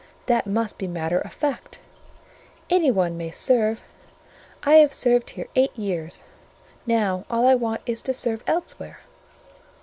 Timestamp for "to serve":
8.01-8.43